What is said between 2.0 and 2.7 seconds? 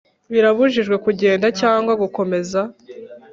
gukomeza